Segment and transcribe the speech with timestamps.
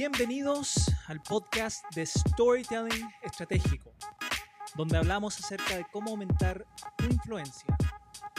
[0.00, 3.92] Bienvenidos al podcast de Storytelling Estratégico,
[4.76, 6.64] donde hablamos acerca de cómo aumentar
[6.96, 7.76] tu influencia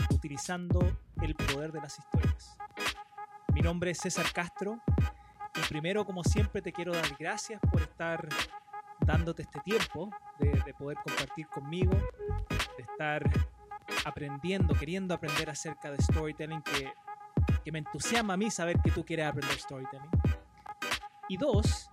[0.10, 0.80] utilizando
[1.22, 2.56] el poder de las historias.
[3.54, 4.80] Mi nombre es César Castro
[5.54, 8.30] y primero, como siempre, te quiero dar gracias por estar
[9.02, 11.92] dándote este tiempo de, de poder compartir conmigo,
[12.78, 13.30] de estar
[14.06, 19.26] aprendiendo, queriendo aprender acerca de storytelling, que me entusiasma a mí saber que tú quieres
[19.26, 20.19] aprender storytelling.
[21.32, 21.92] Y dos,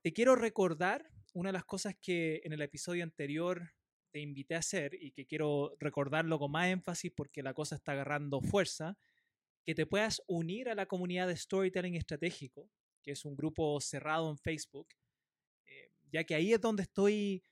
[0.00, 3.74] te quiero recordar una de las cosas que en el episodio anterior
[4.12, 7.92] te invité a hacer y que quiero recordarlo con más énfasis porque la cosa está
[7.92, 8.96] agarrando fuerza,
[9.64, 12.70] que te puedas unir a la comunidad de Storytelling Estratégico,
[13.02, 14.86] que es un grupo cerrado en Facebook,
[15.64, 17.42] eh, ya que ahí es donde estoy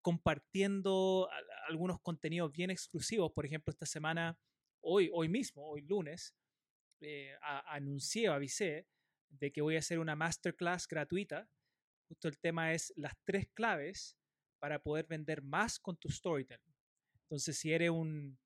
[0.00, 1.28] compartiendo
[1.68, 3.30] algunos contenidos bien exclusivos.
[3.30, 4.36] Por ejemplo, esta semana,
[4.80, 6.34] hoy, hoy mismo, hoy lunes,
[7.00, 7.36] eh,
[7.68, 8.88] anuncié, avisé
[9.32, 11.48] de que voy a hacer una masterclass gratuita.
[12.08, 14.16] Justo el tema es las tres claves
[14.58, 16.74] para poder vender más con tu storytelling.
[17.22, 18.38] Entonces, si eres un,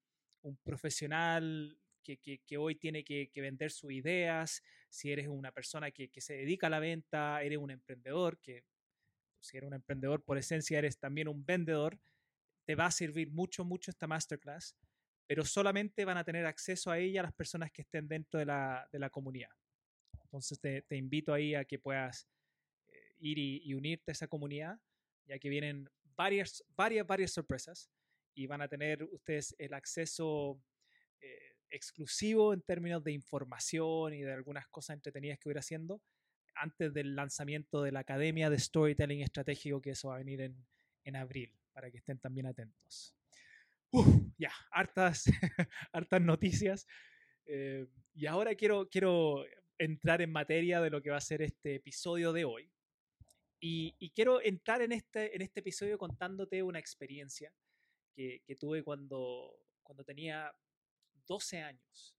[0.43, 5.51] un profesional que, que, que, hoy tiene que, que, vender sus ideas, si eres una
[5.51, 8.65] persona que, se dedica a la venta, eres un emprendedor, que
[9.41, 11.99] si eres un emprendedor por esencia eres también un vendedor,
[12.65, 14.77] te va a servir mucho, mucho esta masterclass,
[15.27, 18.89] pero solamente van a tener acceso a ella las personas que estén dentro de la,
[18.93, 19.51] de la comunidad.
[20.37, 22.29] Entonces te, te, invito ahí a que puedas
[22.89, 24.79] eh, ir y, y, unirte a esa comunidad,
[25.27, 27.91] ya que vienen varias, varias, varias sorpresas
[28.35, 30.61] y van a tener ustedes el acceso
[31.21, 36.03] eh, exclusivo en términos de información y de algunas cosas entretenidas que voy haciendo
[36.55, 40.67] antes del lanzamiento de la Academia de Storytelling Estratégico, que eso va a venir en,
[41.05, 43.15] en abril, para que estén también atentos.
[43.91, 44.07] Uf,
[44.39, 45.25] ya, hartas,
[45.93, 46.87] hartas noticias.
[47.47, 49.45] Eh, y ahora quiero, quiero
[49.79, 52.71] entrar en materia de lo que va a ser este episodio de hoy.
[53.59, 57.53] Y, quiero entrar en este, en este episodio contándote una experiencia
[58.15, 60.55] que, que, tuve cuando, cuando tenía
[61.27, 62.17] 12 años.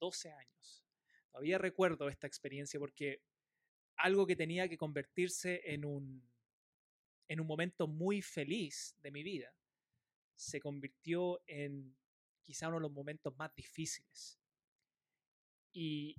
[0.00, 0.84] 12 años.
[1.30, 3.22] Todavía recuerdo esta experiencia porque
[3.96, 6.28] algo que tenía que convertirse en un,
[7.28, 9.52] en un momento muy feliz de mi vida
[10.34, 11.96] se convirtió en
[12.42, 14.38] quizá uno de los momentos más difíciles.
[15.72, 16.16] Y,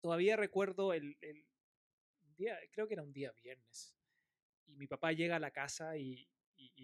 [0.00, 1.44] todavía recuerdo el, el,
[2.36, 3.96] día, creo que era un día viernes,
[4.66, 6.28] y mi papá llega a la casa y,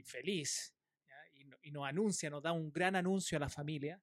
[0.04, 0.75] feliz,
[1.32, 4.03] y, y, nos anuncia, nos da un gran anuncio a la familia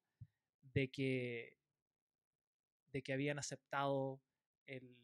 [0.61, 1.57] de que,
[2.91, 4.21] de que habían aceptado
[4.65, 4.97] el,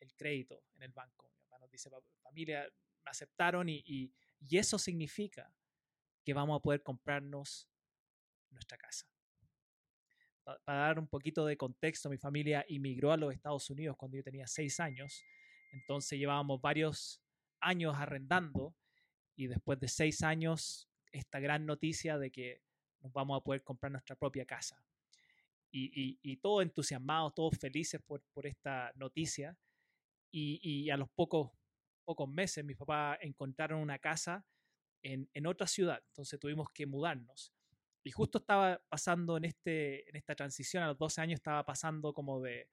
[0.00, 1.30] el crédito en el banco.
[1.30, 1.90] Mi papá nos dice,
[2.22, 2.68] familia,
[3.04, 5.54] me aceptaron y, y eso significa
[6.24, 7.68] que vamos a poder comprarnos
[8.50, 9.11] nuestra casa
[10.64, 14.22] para dar un poquito de contexto, mi familia inmigró a los Estados Unidos cuando yo
[14.22, 15.24] tenía seis años,
[15.72, 17.20] entonces llevábamos varios
[17.60, 18.74] años arrendando
[19.36, 22.62] y después de seis años esta gran noticia de que
[23.00, 24.82] nos vamos a poder comprar nuestra propia casa.
[25.70, 29.56] Y, y, y todos entusiasmados, todos felices por, esta noticia.
[30.30, 31.50] Y, y, a los pocos,
[32.04, 34.46] pocos meses mis papás encontraron una casa
[35.02, 37.52] en, en otra ciudad, entonces tuvimos que mudarnos.
[38.04, 42.12] Y justo estaba pasando en, este, en esta transición, a los 12 años estaba pasando
[42.12, 42.68] como de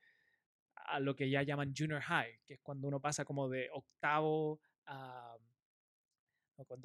[0.75, 4.59] a lo que ya llaman junior high, que es cuando uno pasa como de octavo
[4.85, 5.38] a...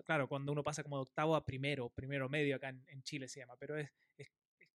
[0.05, 3.41] Claro, cuando uno pasa como de octavo a primero, primero medio acá en, Chile se
[3.41, 4.31] llama, pero es, es,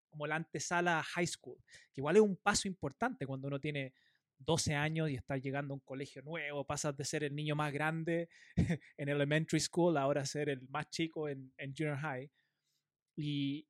[0.09, 1.57] como la antesala high school,
[1.93, 3.93] que igual es un paso importante cuando uno tiene
[4.39, 7.71] 12 años y está llegando a un colegio nuevo, pasas de ser el niño más
[7.71, 8.29] grande
[8.97, 12.29] en elementary school ahora ser el más chico en, en junior high.
[13.21, 13.67] Y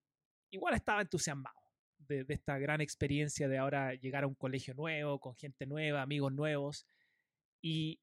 [0.51, 1.57] igual estaba entusiasmado
[1.97, 6.31] de, esta gran experiencia de ahora llegar a un colegio nuevo, con gente nueva, amigos
[6.31, 6.85] nuevos.
[7.59, 7.99] Y,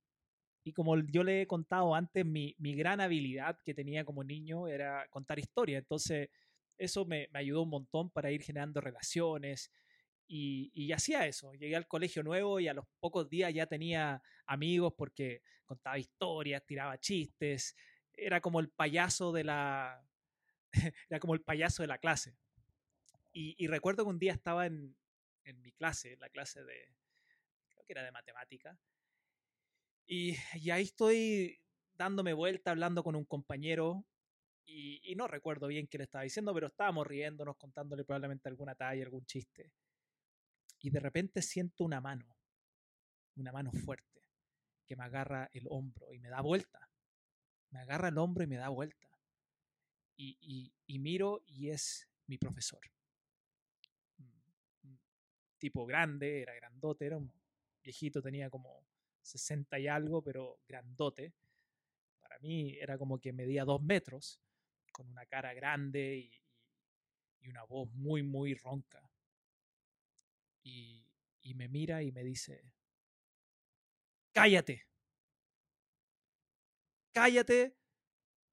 [0.64, 4.66] y como yo le he contado antes, mi, mi, gran habilidad que tenía como niño
[4.66, 5.82] era contar historias.
[5.82, 6.30] Entonces,
[6.78, 9.70] eso me, me ayudó un montón para ir generando relaciones.
[10.26, 11.54] Y, y, hacía eso.
[11.54, 16.66] Llegué al colegio nuevo y a los pocos días ya tenía amigos porque contaba historias,
[16.66, 17.76] tiraba chistes.
[18.12, 20.02] Era como el payaso de la,
[21.10, 22.36] era como el payaso de la clase.
[23.32, 24.96] Y, recuerdo que un día estaba en,
[25.44, 26.96] en, mi clase, la clase de,
[27.68, 28.78] creo que era de matemática,
[30.06, 31.60] y, y ahí estoy
[31.92, 34.06] dándome vuelta, hablando con un compañero,
[34.64, 38.74] y, y, no recuerdo bien qué le estaba diciendo, pero estábamos riéndonos, contándole probablemente alguna
[38.74, 39.70] talla, algún chiste.
[40.80, 42.38] Y de repente siento una mano,
[43.36, 44.22] una mano fuerte,
[44.86, 46.88] que me agarra el hombro y me da vuelta.
[47.68, 49.15] Me agarra el hombro y me da vuelta
[50.16, 52.80] y, miro y es mi profesor.
[54.82, 54.98] Un
[55.58, 57.32] tipo grande, era grandote, era un
[57.82, 58.86] viejito, tenía como
[59.22, 61.34] 60 y algo, pero grandote.
[62.20, 64.40] Para mí era como que medía dos metros,
[64.92, 66.30] con una cara grande y,
[67.40, 69.02] y una voz muy, muy ronca.
[70.62, 71.06] Y,
[71.42, 72.72] y me mira y me dice,
[74.32, 74.86] cállate,
[77.12, 77.76] cállate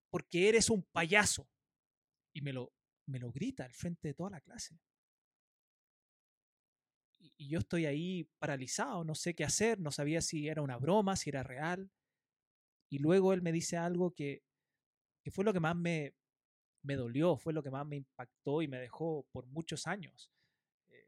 [0.09, 1.49] porque eres un payaso.
[2.33, 2.73] Y me lo,
[3.05, 4.79] me lo grita al frente de toda la clase.
[7.19, 11.15] Y, yo estoy ahí paralizado, no sé qué hacer, no sabía si era una broma,
[11.15, 11.91] si era real.
[12.89, 14.43] Y luego él me dice algo que,
[15.21, 16.15] que fue lo que más me,
[16.83, 20.31] me dolió, fue lo que más me impactó y me dejó por muchos años
[20.89, 21.07] eh,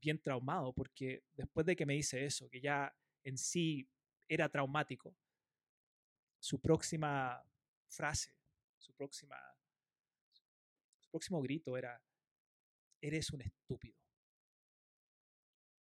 [0.00, 2.94] bien traumado, porque después de que me dice eso, que ya
[3.24, 3.88] en sí
[4.28, 5.16] era traumático,
[6.38, 7.42] su próxima
[7.88, 8.36] frase,
[8.78, 9.36] su próxima
[11.14, 12.02] próximo grito era
[13.00, 13.96] eres un estúpido.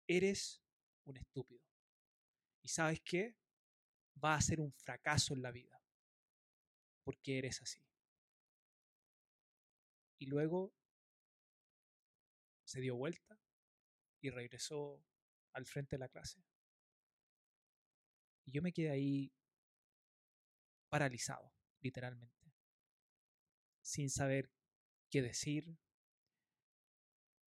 [0.08, 0.64] Eres
[1.04, 1.66] un estúpido.
[2.62, 3.36] ¿Y sabes qué?
[4.24, 5.82] Va a ser un fracaso en la vida
[7.04, 7.84] porque eres así.
[10.18, 10.74] Y luego
[12.64, 13.38] se dio vuelta
[14.22, 15.04] y regresó
[15.52, 16.42] al frente de la clase.
[18.46, 19.34] Y yo me quedé ahí
[20.88, 21.52] paralizado,
[21.82, 22.54] literalmente,
[23.82, 24.57] sin saber
[25.10, 25.78] qué decir.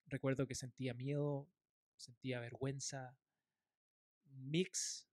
[0.07, 1.49] Recuerdo que sentía miedo,
[1.97, 3.17] sentía vergüenza,
[4.25, 5.09] un mix,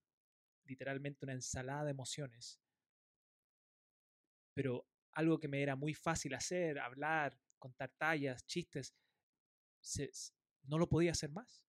[0.65, 2.59] literalmente una ensalada de emociones.
[4.53, 8.95] Pero algo que me era muy fácil hacer, hablar, contar tallas, chistes,
[10.63, 11.63] no lo podía hacer más.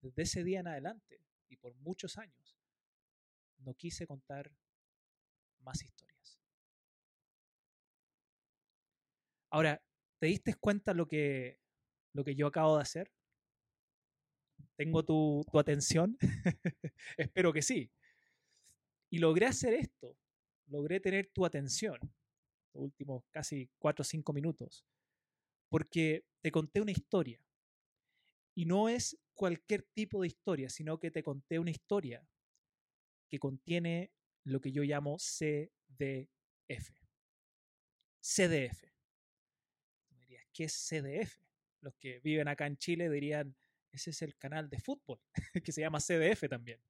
[0.00, 2.58] Desde ese día en adelante y por muchos años,
[3.58, 4.52] no quise contar
[5.60, 6.35] más historias.
[9.56, 9.82] Ahora,
[10.18, 11.58] ¿te diste cuenta lo que,
[12.12, 13.10] lo que yo acabo de hacer?
[14.76, 16.18] ¿Tengo tu, tu atención?
[17.16, 17.90] Espero que sí.
[19.08, 20.18] Y logré hacer esto.
[20.66, 21.98] Logré tener tu atención
[22.74, 24.84] los últimos casi cuatro o cinco minutos,
[25.70, 27.42] porque te conté una historia.
[28.54, 32.28] Y no es cualquier tipo de historia, sino que te conté una historia
[33.30, 34.12] que contiene
[34.44, 36.90] lo que yo llamo CDF.
[38.20, 38.95] CDF.
[40.56, 41.36] ¿Qué es CDF?
[41.82, 43.54] Los que viven acá en Chile dirían,
[43.92, 45.20] ese es el canal de fútbol,
[45.64, 46.80] que se llama CDF también.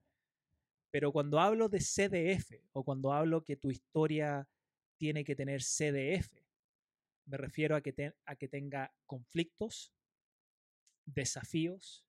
[0.93, 4.49] Pero cuando hablo de CDF o cuando hablo que tu historia
[4.97, 6.33] tiene que tener CDF.
[7.27, 9.93] Me refiero a que, a que tenga conflictos,
[11.05, 12.07] desafíos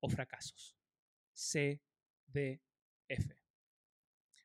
[0.00, 0.76] o fracasos.
[1.34, 1.80] CDF.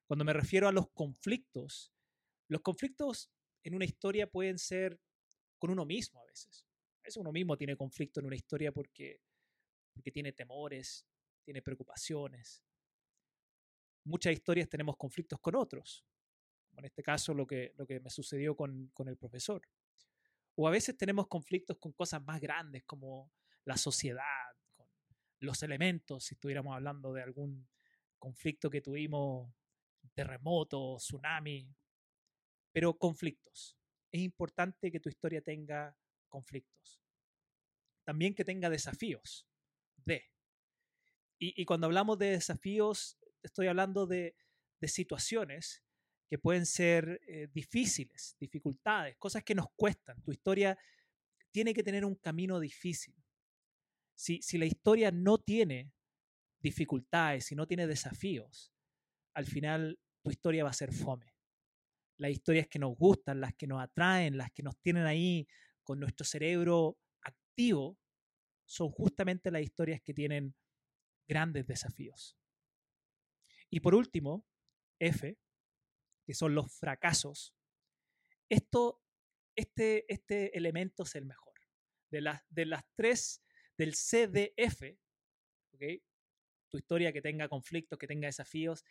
[0.08, 1.94] Cuando me refiero a los conflictos,
[2.48, 3.30] los conflictos
[3.64, 5.00] en una historia pueden ser
[5.58, 6.66] con uno mismo a veces.
[7.00, 9.22] A veces uno mismo tiene conflicto en una historia porque,
[9.94, 11.06] porque tiene temores,
[11.44, 12.64] tiene preocupaciones.
[14.04, 16.06] Muchas historias tenemos conflictos con otros
[16.78, 19.62] en este caso lo que, lo que me sucedió con, con el profesor.
[20.56, 23.32] O a veces tenemos conflictos con cosas más grandes como
[23.66, 24.24] la sociedad,
[25.40, 27.68] los elementos, si estuviéramos hablando de algún
[28.18, 29.54] conflicto que tuvimos,
[30.14, 31.76] terremoto, tsunami,
[32.72, 33.78] pero conflictos.
[34.12, 37.02] Es importante que tu historia tenga conflictos.
[38.04, 39.48] También que tenga desafíos.
[40.06, 40.24] De.
[41.40, 44.36] Y, cuando hablamos de desafíos, estoy hablando de,
[44.80, 45.84] de situaciones
[46.30, 50.22] que pueden ser eh, difíciles, dificultades, cosas que nos cuestan.
[50.24, 50.78] Tu historia
[51.52, 53.16] tiene que tener un camino difícil.
[54.16, 55.92] Si, si la historia no tiene
[56.60, 58.74] dificultades, si no tiene desafíos,
[59.34, 61.37] al final tu historia va a ser fome.
[62.18, 65.48] Las historias que nos gustan, las que nos atraen, las que nos tienen ahí
[65.84, 67.98] con nuestro cerebro activo,
[68.66, 70.56] son justamente las historias que tienen
[71.28, 72.38] grandes desafíos.
[73.70, 74.46] Y por último,
[75.00, 75.38] F,
[76.26, 77.54] que son los fracasos,
[78.50, 79.02] esto,
[79.56, 81.54] este, este elemento es el mejor.
[82.10, 83.44] De las, de las tres,
[83.78, 84.98] del CDF,
[85.74, 86.02] ¿okay?
[86.70, 88.84] tu historia que tenga conflictos, que tenga desafíos,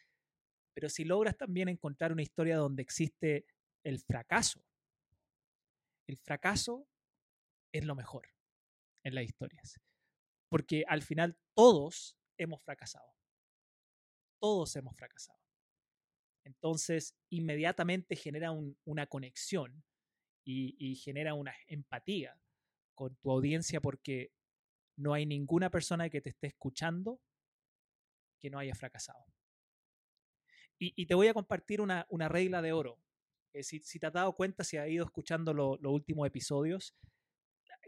[0.77, 3.47] pero si logras también encontrar una historia donde existe
[3.83, 4.63] el fracaso,
[6.07, 6.87] el fracaso
[7.73, 8.29] es lo mejor
[9.03, 9.81] en las historias,
[10.51, 13.17] porque al final todos hemos fracasado,
[14.39, 15.41] todos hemos fracasado.
[16.45, 18.53] Entonces, inmediatamente genera
[18.85, 19.83] una conexión
[20.45, 22.39] y, genera una empatía
[22.95, 24.31] con tu audiencia porque
[24.99, 27.19] no hay ninguna persona que te esté escuchando
[28.39, 29.25] que no haya fracasado.
[30.79, 33.01] Y, te voy a compartir una, regla de oro.
[33.63, 36.95] si, te has dado cuenta, si has ido escuchando los últimos episodios,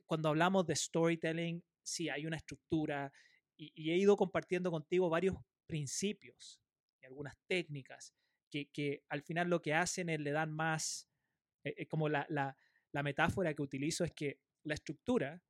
[0.06, 3.12] cuando hablamos de storytelling, sí hay una estructura
[3.56, 6.60] y he ido compartiendo contigo varios principios
[7.08, 8.14] algunas técnicas
[8.50, 11.08] que, al final lo que hacen es le dan más,
[11.64, 12.56] eh, como la,
[12.92, 15.42] metáfora que utilizo es que la estructura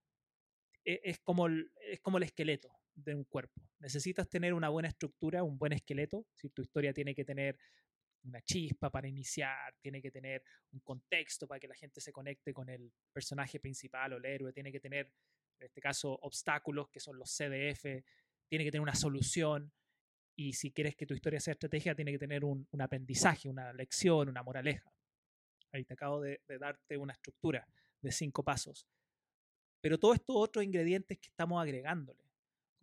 [0.84, 2.72] el, es como el esqueleto
[3.04, 3.60] de un cuerpo.
[3.78, 7.58] Necesitas tener una buena estructura, un buen esqueleto, si tu historia tiene que tener
[8.24, 12.52] una chispa para iniciar, tiene que tener un contexto para que la gente se conecte
[12.52, 15.12] con el personaje principal o el héroe, tiene que tener,
[15.60, 18.04] en este caso, obstáculos, que son los CDF,
[18.48, 19.72] tiene que tener una solución,
[20.38, 24.28] y si quieres que tu historia sea estrategia, tiene que tener un, aprendizaje, una lección,
[24.28, 24.88] una moraleja.
[25.72, 27.66] Ahí te acabo de, darte una estructura
[28.00, 28.86] de cinco pasos.
[29.80, 32.22] Pero todos estos otros ingredientes que estamos agregándole,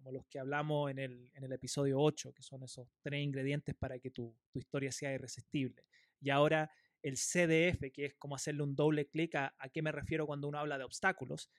[0.05, 3.74] como los que hablamos en el, en el episodio 8, que son esos tres ingredientes
[3.74, 5.83] para que tu, tu, historia sea irresistible.
[6.21, 6.69] Y ahora
[7.01, 10.47] el CDF, que es como hacerle un doble clic a, a qué me refiero cuando
[10.47, 11.50] uno habla de obstáculos.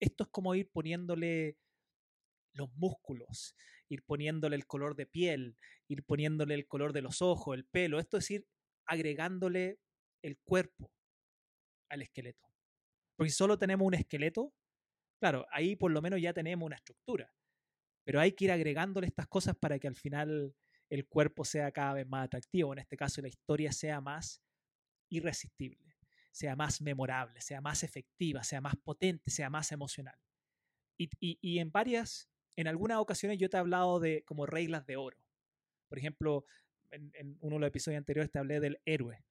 [0.00, 1.56] Esto es como ir poniéndole
[2.52, 3.56] los músculos,
[3.88, 5.56] ir poniéndole el color de piel,
[5.88, 8.46] ir poniéndole el color de los ojos, el pelo, esto es ir
[8.84, 9.78] agregándole
[10.20, 10.92] el cuerpo
[11.88, 12.50] al esqueleto.
[13.16, 14.52] Porque si solo tenemos un esqueleto,
[15.20, 17.32] claro, ahí por lo menos ya tenemos una estructura,
[18.04, 20.54] pero hay que ir agregándole estas cosas para que al final
[20.90, 24.42] el cuerpo sea cada vez más atractivo, en este caso la historia sea más
[25.08, 25.96] irresistible,
[26.30, 30.18] sea más memorable, sea más efectiva, sea más potente, sea más emocional.
[30.96, 35.18] Y, en varias en algunas ocasiones yo te he hablado de como reglas de oro.
[35.88, 36.44] Por ejemplo,
[36.90, 39.24] en, en, uno de los episodios anteriores te hablé del héroe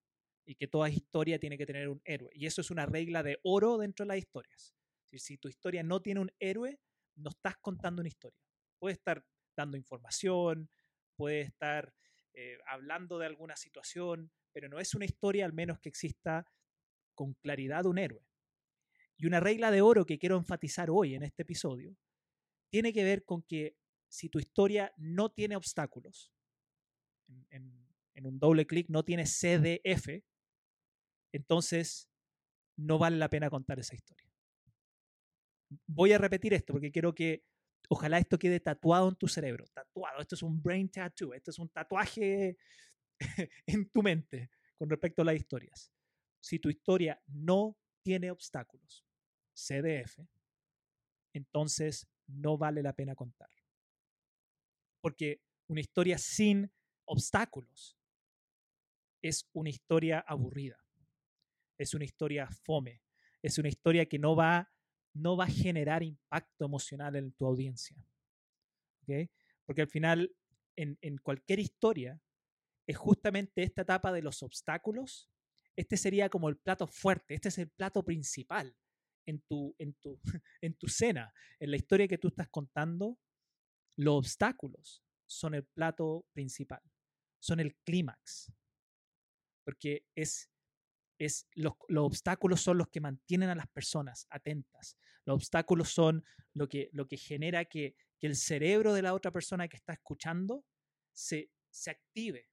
[0.46, 2.32] y que toda historia tiene que tener un héroe.
[2.34, 4.76] Y eso es una regla de oro dentro de las historias.
[5.06, 6.80] Si, si tu historia no tiene un héroe,
[7.16, 8.43] no estás contando una historia.
[8.84, 9.26] Puedes estar
[9.56, 10.70] dando información,
[11.16, 11.94] puedes estar
[12.34, 16.46] eh, hablando de alguna situación, pero no es una historia al menos que exista
[17.16, 18.28] con claridad un héroe.
[19.16, 21.96] Y una regla de oro que quiero enfatizar hoy en este episodio
[22.70, 23.78] tiene que ver con que
[24.10, 26.34] si tu historia no tiene obstáculos,
[27.52, 30.26] en un doble clic no tiene CDF,
[31.32, 32.10] entonces
[32.76, 34.30] no vale la pena contar esa historia.
[35.88, 37.46] Voy a repetir esto porque quiero que
[37.94, 40.20] ojalá esto quede tatuado en tu cerebro, tatuado.
[40.20, 42.58] Esto es un brain tattoo, esto es un tatuaje
[43.68, 45.94] en tu mente con respecto a las historias.
[46.42, 49.06] Si tu historia no tiene obstáculos,
[49.54, 50.20] CDF,
[51.34, 53.50] entonces no vale la pena contar.
[55.02, 56.72] Porque una historia sin
[57.06, 57.98] obstáculos
[59.22, 60.84] es una historia aburrida,
[61.78, 63.04] es una historia fome,
[63.42, 64.73] es una historia que no va,
[65.14, 67.98] no va a generar impacto emocional en tu audiencia.
[69.04, 69.30] ¿Okay?
[69.66, 70.36] Porque al final,
[70.76, 72.22] en, en cualquier historia,
[72.88, 75.30] es justamente esta etapa de los obstáculos.
[75.76, 78.76] Este sería como el plato fuerte, este es el plato principal
[79.26, 80.20] en tu, en tu,
[80.62, 83.20] en tu cena, en la historia que tú estás contando,
[83.96, 86.82] los obstáculos son el plato principal,
[87.40, 88.52] son el clímax,
[89.64, 90.52] porque es,
[91.18, 96.24] es los, los, obstáculos son los que mantienen a las personas atentas, los obstáculos son
[96.54, 99.94] lo que, lo que genera que, que el cerebro de la otra persona que está
[99.94, 100.66] escuchando
[101.14, 102.50] se, se active.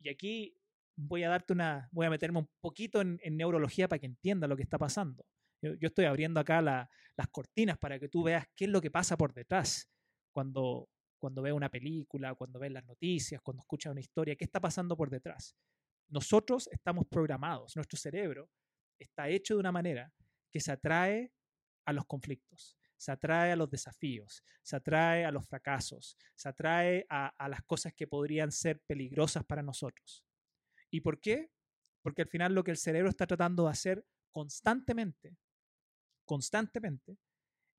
[0.00, 0.56] Y aquí
[0.96, 4.46] voy a darte una, voy a meterme un poquito en, en neurología para que entienda
[4.46, 5.24] lo que está pasando.
[5.62, 8.80] Yo, yo estoy abriendo acá la, las cortinas para que tú veas qué es lo
[8.80, 9.90] que pasa por detrás
[10.32, 14.60] cuando, cuando ves una película, cuando ves las noticias, cuando escuchas una historia, qué está
[14.60, 15.56] pasando por detrás.
[16.08, 18.50] Nosotros estamos programados, nuestro cerebro
[18.98, 20.12] está hecho de una manera
[20.50, 21.32] que se atrae
[21.84, 27.06] a los conflictos, se atrae a los desafíos, se atrae a los fracasos, se atrae
[27.08, 30.24] a, las cosas que podrían ser peligrosas para nosotros.
[30.90, 31.50] ¿Y por qué?
[32.02, 35.36] Porque al final lo que el cerebro está tratando de hacer constantemente
[36.28, 37.18] constantemente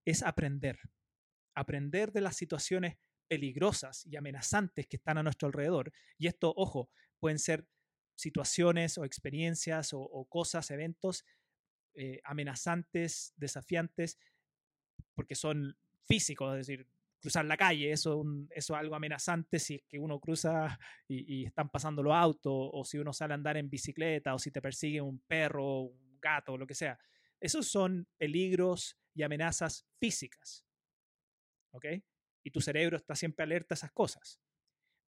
[0.06, 0.80] es aprender.
[1.56, 2.98] Aprender de las situaciones
[3.30, 5.94] peligrosas y amenazantes que están a nuestro alrededor.
[6.18, 7.68] Y esto, ojo, pueden ser
[8.20, 11.26] situaciones o experiencias o, o cosas, eventos
[11.96, 14.20] eh, amenazantes, desafiantes,
[15.16, 16.88] porque son físicos, es decir,
[17.20, 21.46] cruzar la calle, eso, eso es algo amenazante si es que uno cruza y, y,
[21.46, 24.62] están pasando los autos, o si uno sale a andar en bicicleta, o si te
[24.62, 27.00] persigue un perro, un gato, lo que sea.
[27.40, 30.66] Esos son peligros y amenazas físicas.
[31.72, 31.86] ¿Ok?
[32.44, 34.42] Y tu cerebro está siempre alerta a esas cosas.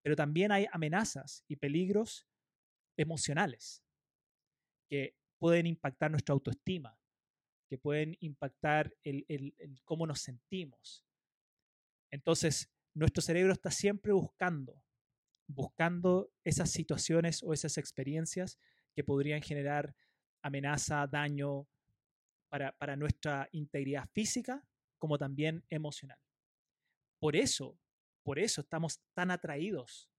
[0.02, 2.28] Pero también hay amenazas y peligros
[2.98, 3.84] emocionales
[4.90, 7.00] que pueden impactar nuestra autoestima,
[7.70, 9.56] que pueden impactar el,
[9.86, 11.06] cómo nos sentimos.
[12.12, 14.84] Entonces, nuestro cerebro está siempre buscando,
[15.48, 18.60] buscando esas situaciones o esas experiencias
[18.94, 19.96] que podrían generar
[20.42, 21.68] amenaza, daño,
[22.50, 24.68] para nuestra integridad física
[24.98, 26.20] como también emocional.
[27.18, 27.80] Por eso,
[28.24, 30.12] por eso estamos tan atraídos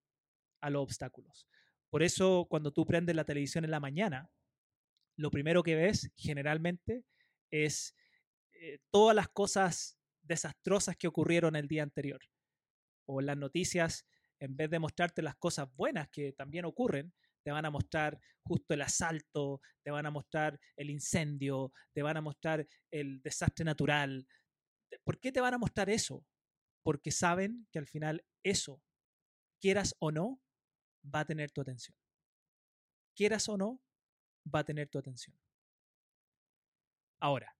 [0.61, 1.47] a los obstáculos.
[1.93, 4.31] Por eso cuando tú prendes la televisión en la mañana,
[5.19, 7.05] lo primero que ves generalmente
[7.51, 7.95] es
[8.55, 12.23] eh, todas las cosas desastrosas que ocurrieron el día anterior.
[13.07, 14.07] O las noticias,
[14.41, 17.13] en vez de mostrarte las cosas buenas que también ocurren,
[17.45, 22.17] te van a mostrar justo el asalto, te van a mostrar el incendio, te van
[22.17, 24.27] a mostrar el desastre natural.
[25.05, 26.25] ¿Por qué te van a mostrar eso?
[26.83, 28.81] Porque saben que al final eso,
[29.61, 30.41] quieras o no,
[31.03, 31.97] va a tener tu atención.
[33.15, 33.81] Quieras o no,
[34.53, 35.37] va a tener tu atención.
[37.21, 37.57] Ahora,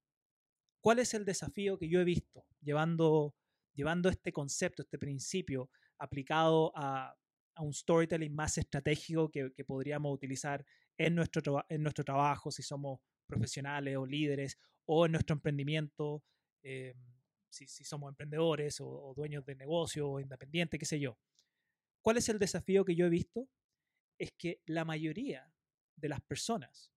[0.81, 3.35] ¿cuál es el desafío que yo he visto llevando,
[3.75, 7.15] llevando este concepto, este principio aplicado a,
[7.59, 10.65] un storytelling más estratégico que, podríamos utilizar
[10.97, 16.23] en nuestro, en nuestro trabajo, si somos profesionales o líderes, o en nuestro emprendimiento,
[16.63, 16.95] eh,
[17.51, 21.19] si, somos emprendedores o, dueños de negocio o independientes, qué sé yo.
[22.03, 23.49] ¿Cuál es el desafío que yo he visto?
[24.19, 25.51] Es que la mayoría
[25.97, 26.93] de las personas,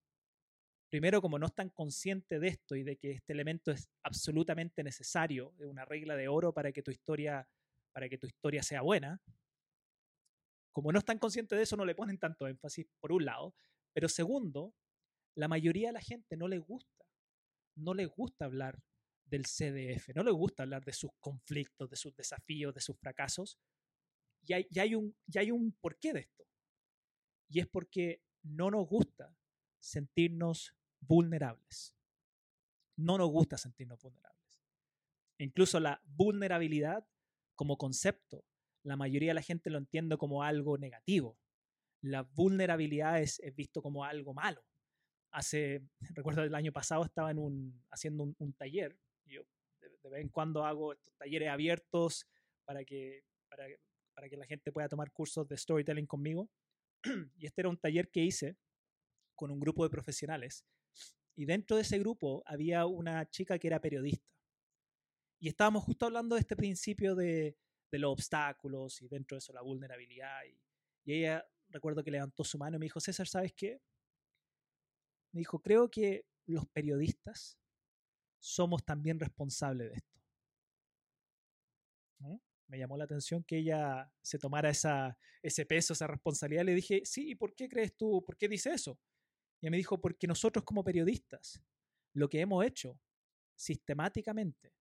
[0.90, 5.54] primero como no están conscientes de esto y de que este elemento es absolutamente necesario,
[5.60, 7.48] es una regla de oro para que tu historia,
[7.94, 9.22] para que tu historia sea buena,
[10.76, 13.56] como no están conscientes de eso, no le ponen tanto énfasis, por un lado.
[13.94, 14.76] Pero segundo,
[15.34, 17.06] la mayoría de la gente no le gusta.
[17.76, 18.78] No le gusta hablar
[19.24, 23.58] del CDF, no le gusta hablar de sus conflictos, de sus desafíos, de sus fracasos.
[24.46, 26.46] Y hay, hay, un, y hay un porqué de esto.
[27.50, 29.36] Y es porque no nos gusta
[29.80, 31.96] sentirnos vulnerables.
[32.98, 34.34] No nos gusta sentirnos vulnerables.
[35.38, 37.06] incluso la vulnerabilidad
[37.56, 38.46] como concepto
[38.86, 41.40] la mayoría de la gente lo entiende como algo negativo.
[42.02, 44.64] La vulnerabilidad es, visto como algo malo.
[45.32, 45.82] Hace,
[46.16, 48.96] recuerdo el año pasado estaba en un, haciendo un, taller.
[49.26, 49.42] Yo
[49.82, 52.28] de, vez en cuando hago estos talleres abiertos
[52.64, 53.66] para que, para,
[54.16, 56.50] para que la gente pueda tomar cursos de storytelling conmigo.
[57.38, 58.58] Y este era un taller que hice
[59.36, 60.66] con un grupo de profesionales.
[61.36, 64.26] Y dentro de ese grupo había una chica que era periodista.
[65.40, 67.58] Y estábamos justo hablando de este principio de,
[67.92, 70.42] de los obstáculos y dentro de eso la vulnerabilidad.
[71.06, 73.82] Y, ella, recuerdo que levantó su mano y me dijo, César, ¿sabes qué?
[75.32, 77.58] Me dijo, creo que los periodistas
[78.40, 80.16] somos también responsables de esto.
[82.68, 86.66] Me llamó la atención que ella se tomara ese peso, esa responsabilidad.
[86.66, 88.24] Le dije, sí, ¿y por qué crees tú?
[88.26, 89.00] ¿Por qué dice eso?
[89.62, 91.62] Y me dijo, porque nosotros como periodistas,
[92.14, 93.00] lo que hemos hecho
[93.56, 94.74] sistemáticamente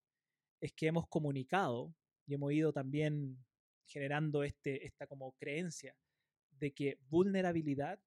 [0.61, 1.94] es que hemos comunicado
[2.27, 3.44] y hemos ido también
[3.87, 5.97] generando este, esta como creencia
[6.51, 8.01] de que vulnerabilidad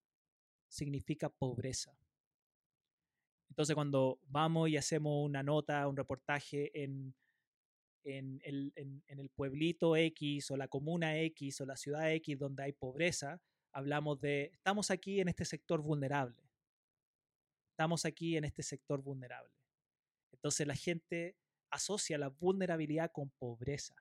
[0.68, 1.98] significa pobreza.
[3.50, 7.16] Entonces cuando vamos y hacemos una nota, un reportaje en,
[8.08, 12.64] en, el, en, el pueblito X o la comuna X o la ciudad X donde
[12.64, 13.42] hay pobreza,
[13.74, 16.42] hablamos de, estamos aquí en este sector vulnerable.
[17.72, 19.54] Estamos aquí en este sector vulnerable.
[20.32, 21.38] Entonces la gente
[21.70, 23.96] asocia la vulnerabilidad con pobreza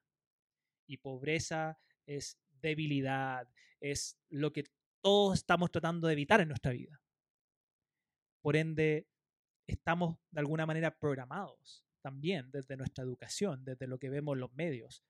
[0.86, 3.48] y pobreza es debilidad,
[3.80, 4.64] es lo que
[5.02, 7.02] todos estamos tratando de evitar en nuestra vida.
[8.40, 9.08] Por ende,
[9.66, 15.02] estamos de alguna manera programados también desde nuestra educación, desde lo que vemos los medios,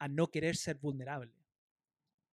[0.00, 1.32] a no querer ser vulnerable.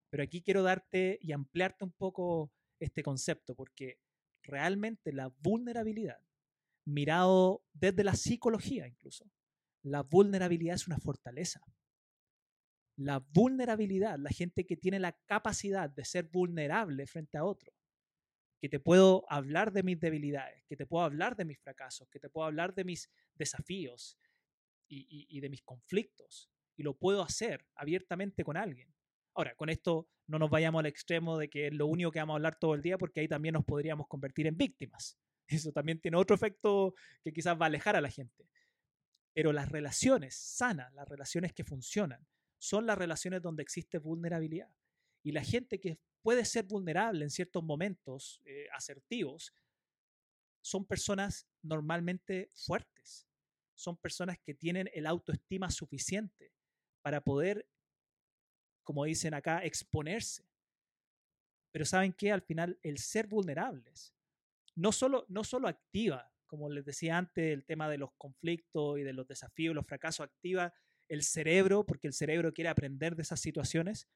[0.09, 3.99] Pero aquí quiero darte y ampliarte un poco este concepto, porque
[4.41, 6.19] realmente la vulnerabilidad,
[6.85, 9.29] mirado desde la psicología incluso,
[9.83, 11.61] la vulnerabilidad es una fortaleza
[12.99, 17.71] la vulnerabilidad, la gente que tiene la capacidad de ser vulnerable frente a otro,
[18.59, 22.19] que te puedo hablar de mis debilidades, que te puedo hablar de mis fracasos, que
[22.19, 24.17] te puedo hablar de mis desafíos
[24.87, 28.93] y, de mis conflictos, y lo puedo hacer abiertamente con alguien.
[29.35, 32.33] Ahora, con esto no nos vayamos al extremo de que es lo único que vamos
[32.33, 35.17] a hablar todo el día, porque ahí también nos podríamos convertir en víctimas.
[35.47, 36.93] Eso también tiene otro efecto
[37.23, 38.49] que quizás va a alejar a la gente.
[39.33, 44.69] Pero las relaciones sanas, las relaciones que funcionan, son las relaciones donde existe vulnerabilidad.
[45.29, 49.53] Y la gente que puede ser vulnerable en ciertos momentos eh, asertivos
[50.59, 53.27] son personas normalmente fuertes,
[53.75, 56.51] son personas que tienen el autoestima suficiente
[57.03, 57.69] para poder,
[58.83, 60.47] como dicen acá, exponerse.
[61.71, 62.31] Pero ¿saben qué?
[62.31, 64.15] Al final, el ser vulnerables
[64.73, 69.03] no solo, no solo activa, como les decía antes, el tema de los conflictos y
[69.03, 70.73] de los desafíos, los fracasos, activa
[71.07, 74.09] el cerebro, porque el cerebro quiere aprender de esas situaciones.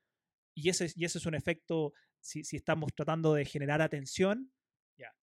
[0.54, 4.52] Y ese, y ese es un efecto, si, estamos tratando de generar atención,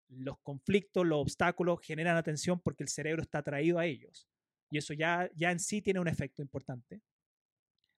[0.10, 4.28] los conflictos, los obstáculos generan atención porque el cerebro está atraído a ellos.
[4.72, 7.02] Y eso ya, ya en sí tiene un efecto importante.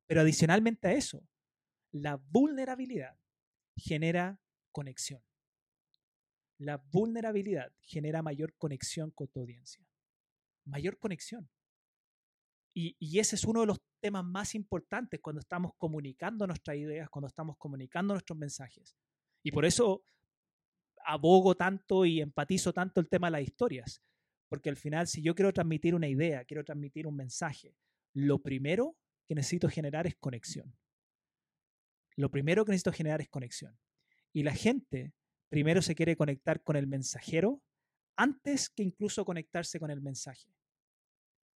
[0.08, 1.24] Pero adicionalmente a eso,
[1.92, 3.18] la vulnerabilidad
[3.78, 4.40] genera
[4.72, 5.24] conexión.
[6.58, 9.86] La vulnerabilidad genera mayor conexión con tu audiencia.
[10.66, 11.50] Mayor conexión.
[12.74, 17.28] Y, ese es uno de los temas más importantes cuando estamos comunicando nuestras ideas, cuando
[17.28, 18.96] estamos comunicando nuestros mensajes.
[19.44, 20.06] Y por eso
[21.04, 24.02] abogo tanto y empatizo tanto el tema de las historias.
[24.48, 27.76] Porque al final, si yo quiero transmitir una idea, quiero transmitir un mensaje,
[28.14, 28.96] lo primero
[29.28, 30.76] que necesito generar es conexión.
[32.16, 33.78] Lo primero que necesito generar es conexión.
[34.34, 35.14] Y la gente
[35.50, 37.62] primero se quiere conectar con el mensajero
[38.16, 40.48] antes que incluso conectarse con el mensaje.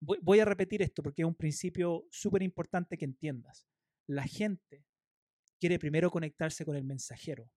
[0.06, 3.66] Voy, a repetir esto porque es un principio súper importante que entiendas.
[4.06, 4.84] La gente
[5.58, 7.50] quiere primero conectarse con el mensajero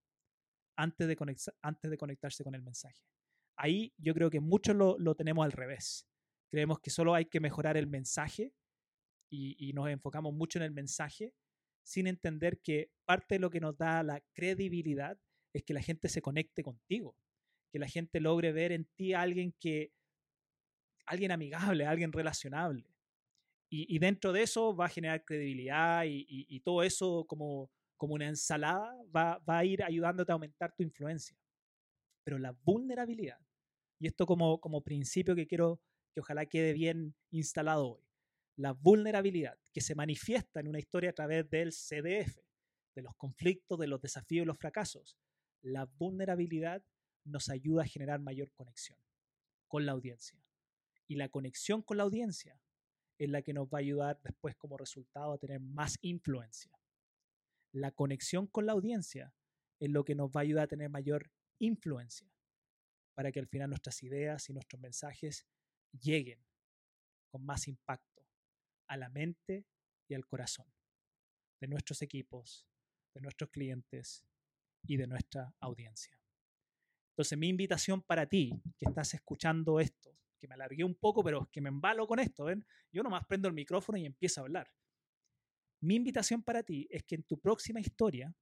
[0.77, 1.17] antes de,
[1.61, 3.03] antes de conectarse con el mensaje.
[3.57, 6.07] Ahí yo creo que muchos lo, tenemos al revés.
[6.49, 8.53] Creemos que solo hay que mejorar el mensaje
[9.29, 11.33] y, nos enfocamos mucho en el mensaje
[11.83, 15.19] sin entender que parte de lo que nos da la credibilidad
[15.53, 17.17] es que la gente se conecte contigo,
[17.71, 19.91] que la gente logre ver en ti a alguien que,
[21.07, 22.85] alguien amigable, alguien relacionable.
[23.69, 28.93] Y, dentro de eso va a generar credibilidad y, todo eso como, como una ensalada
[29.13, 31.37] va, va, a ir ayudándote a aumentar tu influencia.
[32.23, 33.39] Pero la vulnerabilidad,
[33.99, 35.81] y esto como, como principio que quiero
[36.13, 38.07] que ojalá quede bien instalado hoy,
[38.55, 42.37] la vulnerabilidad que se manifiesta en una historia a través del CDF,
[42.95, 45.17] de los conflictos, de los desafíos y los fracasos.
[45.61, 46.83] La vulnerabilidad
[47.25, 48.97] nos ayuda a generar mayor conexión
[49.67, 50.39] con la audiencia.
[51.07, 52.61] Y la conexión con la audiencia
[53.17, 56.71] es la que nos va a ayudar después como resultado a tener más influencia.
[57.71, 59.33] La conexión con la audiencia
[59.79, 62.31] es lo que nos va a ayudar a tener mayor influencia
[63.15, 65.47] para que al final nuestras ideas y nuestros mensajes
[65.91, 66.45] lleguen
[67.31, 68.25] con más impacto
[68.87, 69.65] a la mente
[70.07, 70.71] y al corazón
[71.59, 72.67] de nuestros equipos,
[73.13, 74.23] de nuestros clientes
[74.83, 76.17] y de nuestra audiencia.
[77.11, 81.49] Entonces, mi invitación para ti, que estás escuchando esto, que me alargué un poco, pero
[81.51, 82.65] que me embalo con esto, ¿ven?
[82.91, 84.71] Yo nomás prendo el micrófono y empiezo a hablar.
[85.81, 88.33] Mi invitación para ti es que en tu próxima historia,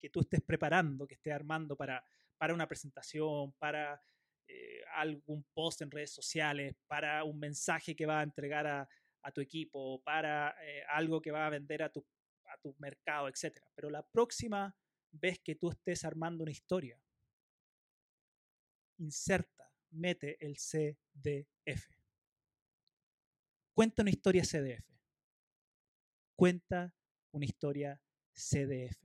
[0.00, 2.04] que tú estés preparando, que estés armando para,
[2.38, 4.00] para una presentación, para
[4.46, 8.88] eh, algún post en redes sociales, para un mensaje que va a entregar a,
[9.22, 12.04] a tu equipo, para eh, algo que va a vender a tu,
[12.46, 13.58] a tu mercado, etc.
[13.74, 14.74] Pero la próxima
[15.12, 17.00] vez que tú estés armando una historia,
[18.98, 21.86] inserta, mete el CDF.
[23.74, 24.86] Cuenta una historia CDF.
[26.36, 26.94] Cuenta
[27.32, 28.00] una historia
[28.32, 28.98] CDF.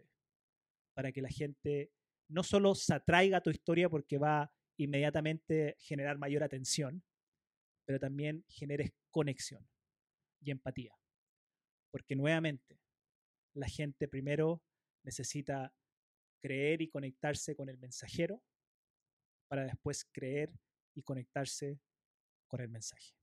[0.93, 1.91] Para que la gente
[2.27, 7.03] no solo se atraiga a tu historia porque va inmediatamente generar mayor atención,
[7.85, 9.67] pero también generes conexión
[10.41, 10.97] y empatía.
[11.91, 12.81] Porque nuevamente,
[13.53, 14.61] la gente primero
[15.03, 15.73] necesita
[16.41, 18.43] creer y conectarse con el mensajero
[19.47, 20.51] para después creer
[20.95, 21.79] y conectarse
[22.47, 23.13] con el mensaje.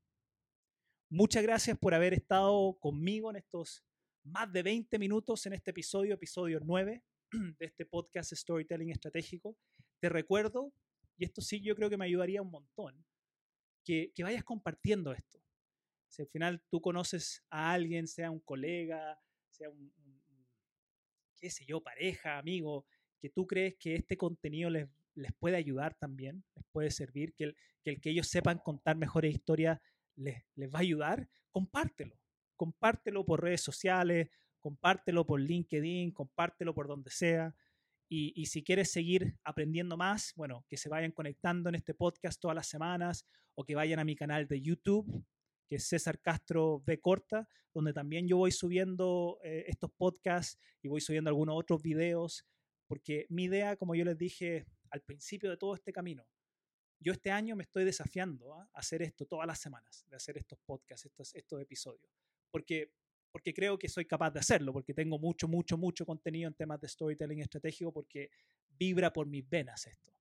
[1.10, 3.84] Muchas gracias por haber estado conmigo en estos
[4.24, 7.02] más de 20 minutos en este episodio, episodio 9
[7.58, 9.56] de este podcast Storytelling Estratégico.
[10.00, 10.72] Te recuerdo,
[11.16, 13.04] y esto sí yo creo que me ayudaría un montón,
[13.84, 15.42] que, que vayas compartiendo esto.
[16.08, 19.18] Si al final tú conoces a alguien, sea un colega,
[19.50, 19.92] sea un,
[21.42, 22.86] qué sé yo, pareja, amigo,
[23.18, 27.44] que tú crees que este contenido les, les puede ayudar también, les puede servir, que
[27.44, 29.78] el, que el que ellos sepan contar mejores historias
[30.16, 32.18] les, va a ayudar, compártelo.
[32.56, 34.28] Compártelo por redes sociales,
[34.60, 37.54] compártelo por LinkedIn, compártelo por donde sea.
[38.08, 42.40] Y, y, si quieres seguir aprendiendo más, bueno, que se vayan conectando en este podcast
[42.40, 45.24] todas las semanas o que vayan a mi canal de YouTube,
[45.66, 50.88] que es César Castro B Corta, donde también yo voy subiendo eh, estos podcasts y
[50.88, 52.46] voy subiendo algunos otros videos,
[52.86, 56.26] porque mi idea, como yo les dije al principio de todo este camino,
[57.00, 60.58] yo este año me estoy desafiando a hacer esto todas las semanas, de hacer estos
[60.64, 62.12] podcasts, estos, estos episodios,
[62.50, 62.92] porque,
[63.32, 66.80] porque creo que soy capaz de hacerlo, porque tengo mucho, mucho, mucho contenido en temas
[66.80, 68.30] de storytelling estratégico, porque
[68.68, 70.12] vibra por mis venas esto.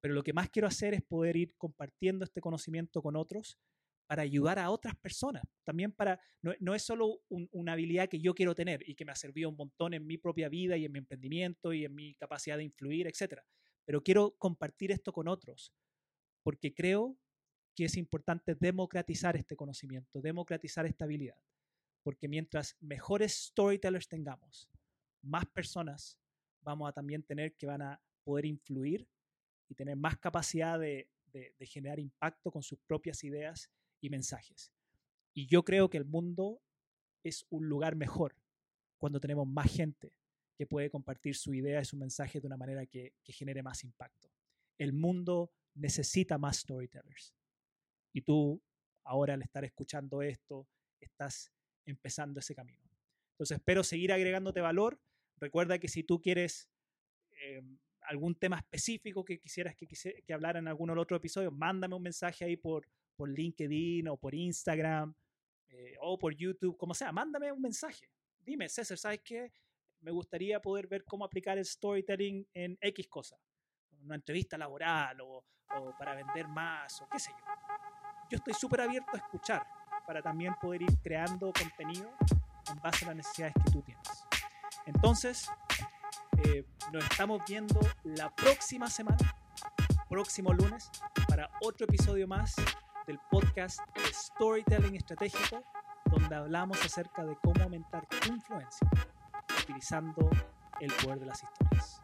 [0.00, 3.58] Pero lo que más quiero hacer es poder ir compartiendo este conocimiento con otros
[4.06, 5.42] para ayudar a otras personas.
[5.64, 9.16] También para, no, es solo una habilidad que yo quiero tener y que me ha
[9.16, 12.56] servido un montón en mi propia vida y en mi emprendimiento y en mi capacidad
[12.56, 13.40] de influir, etc.
[13.84, 15.72] Pero quiero compartir esto con otros
[16.42, 17.16] porque creo
[17.74, 21.38] que es importante democratizar este conocimiento, democratizar esta habilidad.
[22.02, 24.68] Porque mientras mejores storytellers tengamos,
[25.22, 26.18] más personas
[26.60, 29.08] vamos a también tener que van a poder influir
[29.68, 31.08] y tener más capacidad de
[31.60, 34.72] generar impacto con sus propias ideas y mensajes.
[35.32, 36.60] Y yo creo que el mundo
[37.24, 38.36] es un lugar mejor
[38.98, 40.12] cuando tenemos más gente
[40.66, 44.30] puede compartir su idea y su mensaje de una manera que, que genere más impacto.
[44.78, 47.34] El mundo necesita más storytellers.
[48.12, 48.62] Y tú,
[49.04, 50.68] ahora al estar escuchando esto,
[51.00, 51.52] estás
[51.86, 52.82] empezando ese camino.
[53.32, 55.00] Entonces espero seguir agregándote valor.
[55.36, 56.68] Recuerda que si tú quieres
[57.32, 57.62] eh,
[58.02, 62.44] algún tema específico que quisieras que, que hablara en algún otro episodio, mándame un mensaje
[62.44, 65.14] ahí por, por LinkedIn o por Instagram
[65.68, 68.08] eh, o por YouTube, como sea, mándame un mensaje.
[68.38, 69.52] Dime, César, ¿sabes qué?
[70.02, 73.36] Me gustaría poder ver cómo aplicar el storytelling en X cosa.
[74.02, 75.44] Una entrevista laboral o,
[75.96, 77.44] para vender más o qué sé yo.
[78.28, 79.64] Yo estoy súper abierto a escuchar
[80.04, 82.12] para también poder ir creando contenido
[82.68, 84.26] en base a las necesidades que tú tienes.
[84.86, 85.48] Entonces,
[86.44, 89.36] eh, nos estamos viendo la próxima semana,
[90.08, 90.90] próximo lunes,
[91.28, 92.56] para otro episodio más
[93.06, 93.78] del podcast
[94.12, 95.62] Storytelling Estratégico,
[96.06, 98.90] donde hablamos acerca de cómo aumentar tu influencia
[99.62, 100.28] utilizando
[100.80, 102.02] el poder de las historias.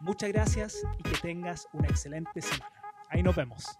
[0.00, 2.72] Muchas gracias y que tengas una excelente semana.
[3.10, 3.78] Ahí nos vemos.